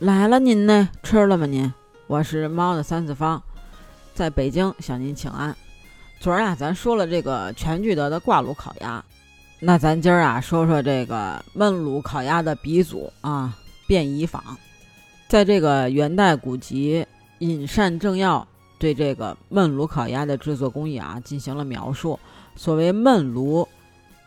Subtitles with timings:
[0.00, 0.88] 来了，您呢？
[1.02, 1.44] 吃了吗？
[1.44, 1.74] 您？
[2.06, 3.42] 我是猫的三次方，
[4.14, 5.56] 在北京向您请安。
[6.20, 9.04] 昨儿啊，咱说了这个全聚德的挂炉烤鸭，
[9.58, 13.52] 那咱今儿啊说说这个焖炉烤鸭的鼻祖啊，
[13.88, 14.40] 便宜坊。
[15.26, 17.04] 在这个元代古籍
[17.44, 18.38] 《饮膳正要》
[18.78, 22.16] 对这个焖炉烤鸭的制作工艺啊进行了描述。
[22.54, 23.66] 所谓焖炉，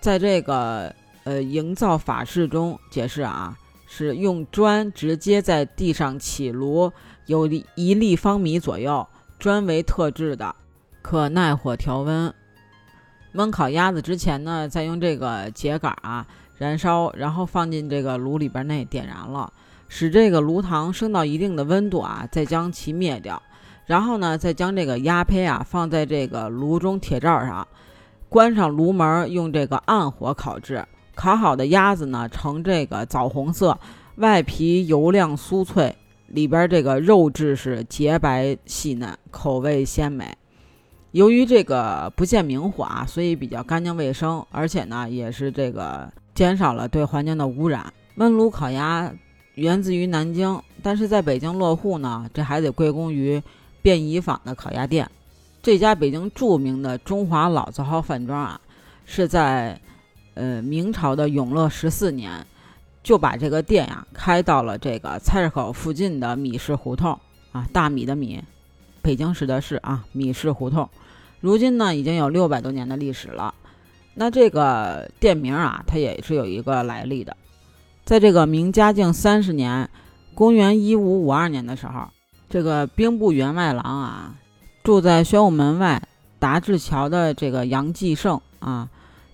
[0.02, 0.94] 在这个
[1.24, 3.58] 呃营造法式中解释啊。
[3.94, 6.90] 是用砖直接在地上起炉，
[7.26, 9.06] 有一立方米左右，
[9.38, 10.56] 砖为特制的，
[11.02, 12.34] 可耐火调温。
[13.36, 16.26] 焖烤鸭子之前呢，再用这个秸秆啊
[16.58, 19.52] 燃烧，然后放进这个炉里边内点燃了，
[19.90, 23.44] 使这个炉膛升到一定的温度啊，再将其灭掉。
[23.88, 27.68] 然后呢，再将这个鸭胚啊放在这个炉中铁罩上，
[28.30, 30.86] 关上炉门，用这个暗火烤制。
[31.14, 33.78] 烤好的鸭子呢，呈这个枣红色，
[34.16, 35.96] 外皮油亮酥脆，
[36.28, 40.36] 里边这个肉质是洁白细嫩，口味鲜美。
[41.12, 47.92] 由于这个不见明火啊，所以比较干净卫生，而且呢，也是这个减少了对环境的污染。
[48.16, 49.14] 焖炉烤鸭
[49.56, 53.42] 源自于南京，但是在北京落户呢，这还得归功于
[53.82, 55.10] 便宜坊的烤鸭店。
[55.62, 58.62] 这家北京著名的中华老字号饭庄啊，
[59.06, 59.80] 是在。
[60.34, 62.46] 呃，明朝的永乐十四年，
[63.04, 67.20] 就把这个店呀开到了这个菜市口附近的米市胡同
[67.52, 68.42] 啊，大米的米，
[69.02, 70.90] 北京市的市啊，米市胡同。
[71.42, 73.54] 如今呢，已经有六百多年的历史了。
[74.14, 77.36] 那这个店名啊，它也是有一个来历的。
[78.06, 79.90] 在这个明嘉靖三十年，
[80.34, 82.08] 公元一五五二年的时候，
[82.50, 84.36] 这个兵部员外郎啊，
[84.84, 86.02] 住在宣武门外
[86.40, 88.88] 达志桥的这个杨继盛啊。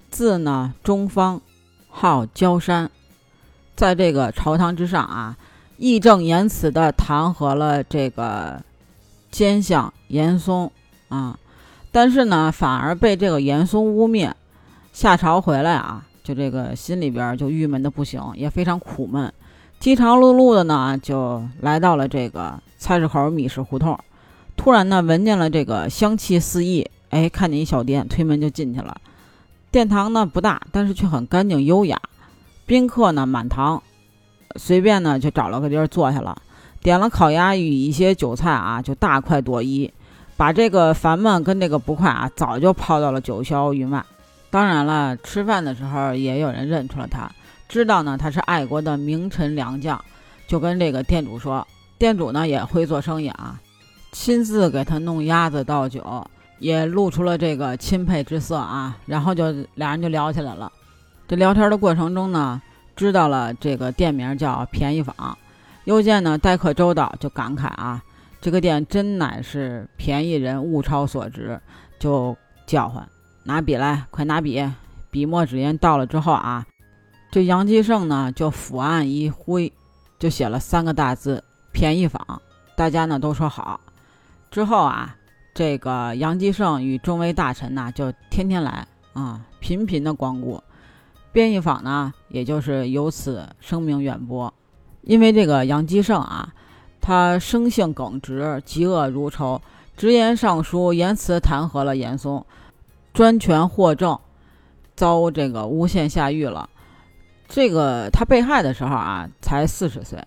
[0.09, 1.41] 字呢，中方，
[1.89, 2.89] 号焦山，
[3.75, 5.37] 在这个朝堂之上啊，
[5.77, 8.61] 义正言辞的弹劾了这个
[9.29, 10.71] 奸相严嵩
[11.09, 11.37] 啊，
[11.91, 14.31] 但是呢，反而被这个严嵩污蔑。
[14.93, 19.31] 下朝回来啊，就这个心里边就郁闷的不行，也非常苦闷，
[19.79, 23.97] 饥肠辘辘的呢，就来到了这个菜市口米市胡同。
[24.55, 28.99] 突然呢，闻见了这个香气四溢，哎，看见一小店，推门就进去了。
[29.69, 31.99] 殿堂呢不大，但是却很干净优雅，
[32.65, 33.83] 宾客呢满堂，
[34.55, 36.41] 随便呢就找了个地儿坐下了，
[36.81, 39.91] 点了烤鸭与一些酒菜啊，就大快朵颐，
[40.37, 44.03] 把这个烦闷跟这个不快啊，早就抛到了九霄云外。
[44.49, 47.29] 当然了，吃饭的时候也有人认出了他，
[47.67, 50.01] 知道呢他是爱国的名臣良将，
[50.47, 51.67] 就跟这个店主说，
[51.97, 53.59] 店主呢也会做生意啊，
[54.13, 56.25] 亲自给他弄鸭子倒酒。
[56.59, 60.71] 也露出了这个钦佩之色啊，然后就俩人就聊起来了。
[61.27, 62.61] 这聊天的过程中呢，
[62.95, 65.37] 知道了这个店名叫便宜坊，
[65.83, 68.01] 又见呢待客周到，就感慨啊，
[68.41, 71.59] 这个店真乃是便宜人物超所值，
[71.99, 72.35] 就
[72.65, 73.07] 叫唤
[73.43, 74.65] 拿笔来，快拿笔！
[75.11, 76.65] 笔墨纸砚到了之后啊，
[77.29, 79.71] 这杨继盛呢就抚案一挥，
[80.17, 82.41] 就写了三个大字“便宜坊”，
[82.75, 83.79] 大家呢都说好。
[84.49, 85.15] 之后啊。
[85.57, 90.61] 这个杨继盛与众位大臣呢，就天天来啊，频频的光顾，
[91.31, 94.53] 便宜坊呢，也就是由此声名远播。
[95.01, 96.53] 因为这个杨继盛啊，
[97.01, 99.59] 他生性耿直，嫉恶如仇，
[99.95, 102.45] 直言上书，言辞弹劾了严嵩，
[103.11, 104.19] 专权获政，
[104.95, 106.69] 遭这个诬陷下狱了。
[107.47, 110.23] 这个他被害的时候啊，才四十岁。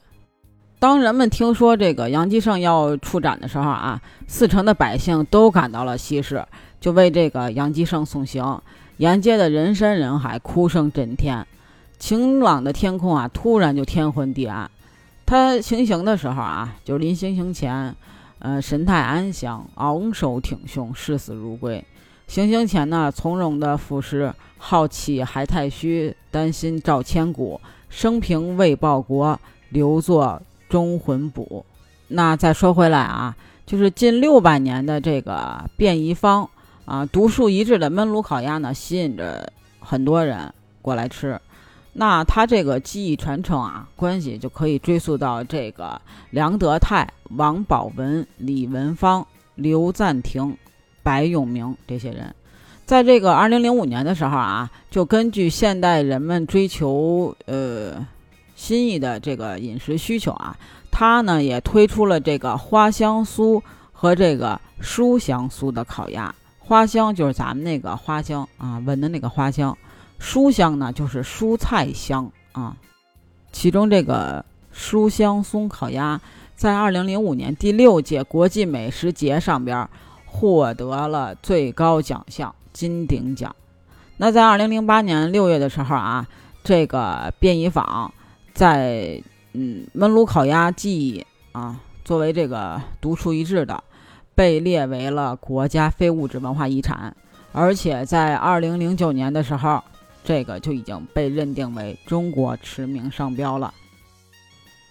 [0.81, 6.43] 当人们听说这个杨继盛要处斩的时候啊，四城的百姓都赶到了西市，
[6.81, 8.59] 就为这个杨继盛送行。
[8.97, 11.47] 沿街的人山人海，哭声震天。
[11.99, 14.71] 晴朗的天空啊，突然就天昏地暗。
[15.27, 17.95] 他行刑的时候啊，就临行刑前，
[18.39, 21.85] 呃，神态安详，昂首挺胸，视死如归。
[22.27, 27.61] 行刑前呢，从容的赋诗：好气还太虚，担心照千古。
[27.91, 30.41] 生平未报国，留作。
[30.71, 31.67] 忠魂补，
[32.07, 33.37] 那再说回来啊，
[33.67, 36.49] 就是近六百年的这个便宜方
[36.85, 41.39] 啊，独树一帜的焖炉烤鸭呢，吸引着很多人过来吃。
[41.93, 46.01] 那它这个技艺传承啊，关系就可以追溯到这个
[46.31, 47.07] 梁德泰、
[47.37, 50.57] 王宝文、李文芳、刘赞廷、
[51.03, 52.33] 白永明这些人，
[52.87, 58.07] 在这个二零零五年的时候啊，就根据现代人们追求呃。
[58.61, 60.55] 新意的这个饮食需求啊，
[60.91, 63.59] 它呢也推出了这个花香酥
[63.91, 66.33] 和这个蔬香酥的烤鸭。
[66.59, 69.73] 花香就是咱们那个花香啊，闻的那个花香；
[70.21, 72.77] 蔬香呢就是蔬菜香啊。
[73.51, 76.21] 其中这个书香松烤鸭
[76.55, 79.89] 在二零零五年第六届国际美食节上边
[80.27, 83.57] 获得了最高奖项金鼎奖。
[84.19, 86.29] 那在二零零八年六月的时候啊，
[86.63, 88.13] 这个便宜坊
[88.61, 89.19] 在
[89.55, 93.83] 嗯焖炉烤鸭技艺啊，作为这个独树一帜的，
[94.35, 97.17] 被列为了国家非物质文化遗产。
[97.53, 99.83] 而且在二零零九年的时候，
[100.23, 103.73] 这个就已经被认定为中国驰名商标了。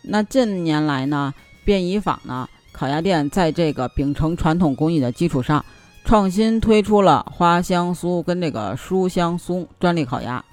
[0.01, 1.31] 那近年来呢，
[1.63, 5.63] 便宜坊呢烤鸭店在这个秉承传统工艺的基础上，
[6.03, 10.43] 创新推出了花香酥跟这个书香松专利烤鸭、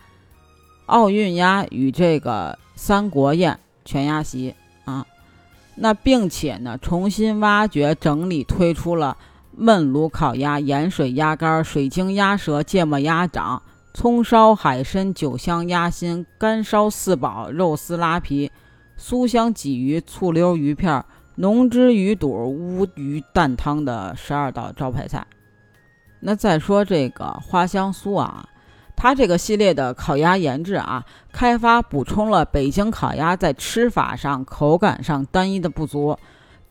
[0.84, 5.04] 奥运鸭与这个三国宴全鸭席啊。
[5.74, 9.16] 那并且呢，重新挖掘整理推出了。
[9.58, 13.62] 焖炉烤鸭、盐水鸭肝、水晶鸭舌、芥末鸭掌、
[13.94, 18.52] 葱烧海参、酒香鸭心、干烧四宝、肉丝拉皮、
[18.98, 21.02] 酥香鲫鱼、醋溜鱼片、
[21.36, 25.26] 浓汁鱼肚、乌鱼蛋汤的十二道招牌菜。
[26.20, 28.46] 那再说这个花香酥啊，
[28.96, 36.18] 它这个系列的烤鸭研制啊，开发补充了北京烤鸭在吃法上、口感上单一的不足。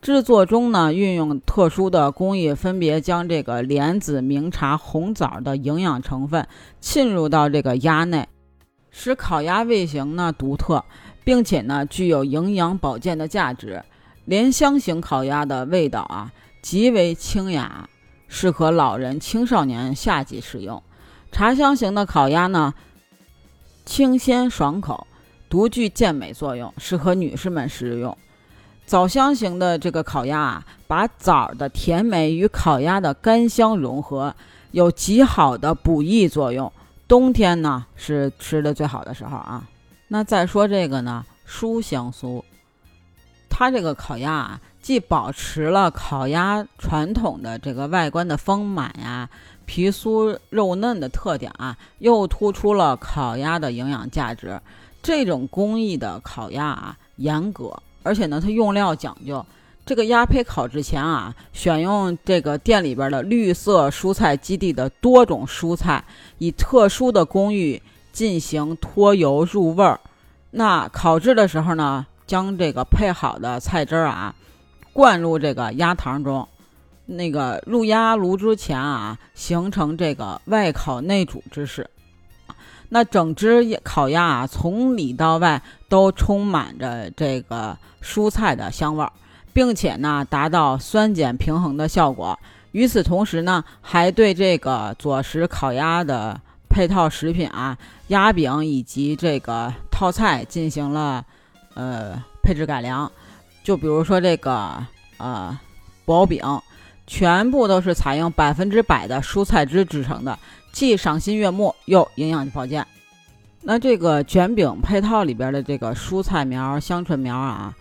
[0.02, 6.46] 制作中呢，运用特殊的工艺，分别将这个莲子、明茶、红枣的营养成分
[6.80, 8.28] 浸入到这个鸭内，
[8.90, 10.84] 使烤鸭味型呢独特，
[11.24, 13.82] 并且呢具有营养保健的价值。
[14.26, 16.30] 莲香型烤鸭的味道啊
[16.60, 17.88] 极为清雅，
[18.28, 20.80] 适合老人、青少年夏季食用。
[21.36, 22.72] 茶香型的烤鸭呢
[23.84, 25.06] 清鲜爽口，
[25.50, 28.16] 独具健美作用，适合女士们食用。
[28.86, 34.34] 枣香型的这个烤鸭啊，把枣的甜美与烤鸭的干香融合，
[34.70, 36.72] 有极好的补益作用。
[37.06, 39.62] 冬天呢是吃的最好的时候啊。
[40.08, 42.42] 那再说这个呢，书香酥，
[43.50, 49.28] 它这个烤鸭啊，既保持了烤鸭传统的这个外观的丰满呀、
[49.66, 54.58] 皮酥肉嫩的特点啊，又突出了烤鸭的营养价值。
[55.02, 57.76] 这种工艺的烤鸭啊，严格。
[58.02, 59.44] 而且呢，它用料讲究，
[59.84, 66.04] 这个鸭胚烤之前啊，选用这个店里边的绿色蔬菜基地的多种蔬菜，
[66.38, 70.00] 以特殊的工艺进行脱油入味儿。
[70.52, 74.34] 那烤制的时候呢，将这个配好的菜汁儿啊，
[74.92, 76.48] 灌入这个鸭膛中，
[77.06, 81.88] 那个入鸭炉之前啊，形成这个外烤内煮之势。
[82.88, 89.12] 那整只烤鸭啊，从里到外都充满着这个蔬菜的香味儿，
[89.52, 92.38] 并且呢，达到酸碱平衡的效果。
[92.72, 97.76] 与此同时呢，还对这个佐食烤鸭的配套食品啊，
[98.08, 101.24] 鸭饼以及这个套菜进行了
[101.74, 103.10] 呃配置改良。
[103.64, 104.86] 就比如说这个
[105.16, 105.58] 呃
[106.04, 106.40] 薄饼，
[107.06, 110.38] 全部都是采用百分之百的蔬菜汁制成的。
[110.72, 112.86] 既赏心悦目又营养保健。
[113.62, 117.74] 那这个卷饼配套里边的这个蔬菜苗、香椿苗啊，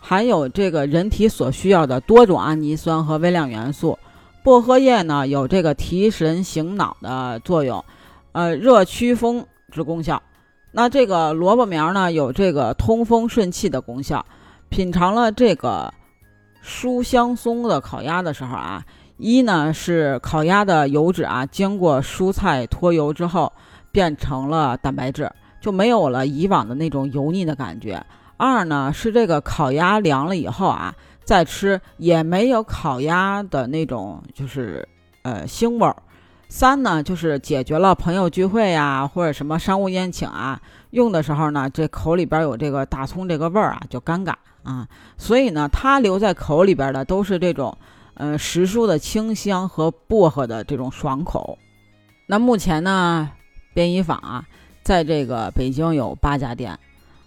[0.00, 3.96] 含有这个人体所需要的多种氨基酸和微量元素。
[4.42, 7.84] 薄荷叶呢有这个提神醒脑的作用，
[8.32, 10.20] 呃，热祛风之功效。
[10.72, 14.26] 那这个萝卜苗呢有这个通风顺气的功效。
[14.70, 15.92] 品尝了这个
[16.64, 18.84] 酥香松的烤鸭的时候啊。
[19.22, 23.52] 一呢是烤鸭的油脂啊，经过蔬菜脱油之后
[23.92, 28.02] 变成了蛋白质，就没有了以往的那种油腻的感觉。
[28.38, 34.88] 二呢是这个烤鸭凉了以后啊，再吃也没有烤鸭的那种就是
[35.20, 35.94] 呃腥味儿。
[36.48, 40.58] 三呢就是解决了朋友聚会呀或者什么商务宴请啊
[40.90, 47.76] 用的时候呢，这口里边有这个大葱这个味儿啊就尴尬啊，所以呢它留在口里边的都是这种。
[48.14, 51.56] 呃，时蔬的清香和薄荷的这种爽口。
[52.26, 53.30] 那目前呢，
[53.72, 54.44] 便宜坊啊，
[54.82, 56.78] 在这个北京有八家店：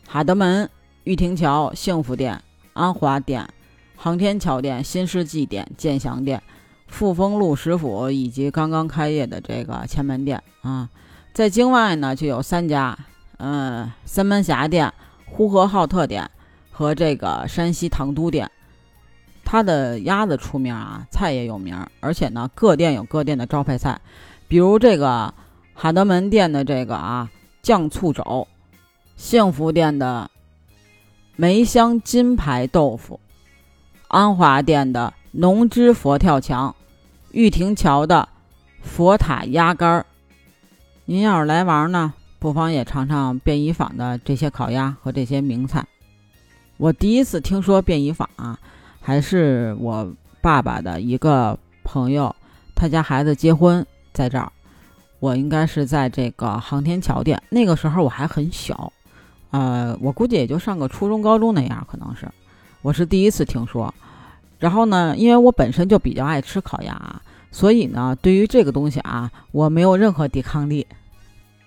[0.07, 0.69] 海德门、
[1.05, 2.39] 玉蜓桥、幸福店、
[2.73, 3.49] 安华店、
[3.95, 6.43] 航天桥店、新世纪店、建祥店、
[6.85, 10.87] 富丰路食府以及刚刚开业的这个前门店啊。
[11.33, 12.95] 在京外呢，就有三家：
[13.37, 14.93] 嗯，三门峡店、
[15.25, 16.29] 呼和浩特店
[16.71, 18.49] 和这个山西唐都店。
[19.45, 23.99] 它的鸭子出名啊，菜也有名，而且呢，各店有各店的招牌菜，
[24.47, 25.33] 比如这个
[25.73, 27.29] 海德门店的这个啊
[27.61, 28.47] 酱醋肘，
[29.15, 30.31] 幸福店的
[31.35, 33.19] 梅香金牌豆腐，
[34.07, 36.75] 安华店的浓汁佛跳墙，
[37.31, 38.29] 玉亭桥的
[38.81, 40.05] 佛塔鸭肝儿。
[41.05, 42.13] 您要是来玩呢，
[42.43, 45.81] 不妨也尝尝便宜坊的这些烤鸭和这些名菜。
[46.75, 48.59] 我第一次听说便宜坊啊，
[48.99, 52.35] 还是我爸爸的一个朋友，
[52.75, 54.51] 他家孩子结婚在这儿，
[55.21, 58.91] 我应该是在这个航天桥店，那个时候我还很小，
[59.51, 62.29] 呃，我估计也就上个初中、高中那样，可能是，
[62.81, 63.93] 我是第一次听说。
[64.59, 67.21] 然后呢，因为我本身就比较爱吃烤鸭，
[67.51, 70.85] 所以呢，对于这个东西啊，我没有任何抵抗力。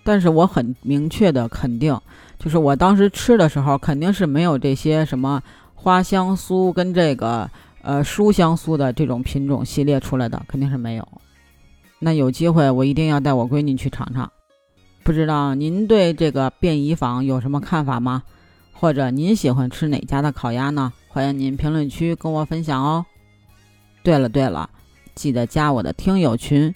[0.06, 2.00] 但是我很明确的肯定，
[2.38, 5.42] 就是我当时吃的时候，肯定是没有这些什么
[5.74, 7.50] 花香酥跟这个
[7.82, 11.06] 呃书香酥的这种品种系列出来的，肯定是没有。
[11.98, 14.30] 那有机会我一定要带我闺女去尝尝。
[15.02, 18.22] 不知道您对这个便宜坊有什么看法吗？
[18.72, 20.92] 或者您喜欢吃哪家的烤鸭呢？
[21.08, 23.04] 欢迎您评论区跟我分享哦。
[24.04, 24.70] 对了对了，
[25.16, 26.72] 记得加我的听友群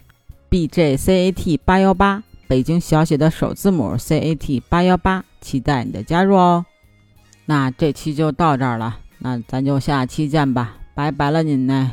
[0.49, 2.25] ，B J C A T 八幺八。
[2.51, 6.67] 北京小写的首字母 C A T 八幺八，期待你的加入哦。
[7.45, 11.93] 那这期就到这儿了，那咱就下期见吧，拜拜了您呢。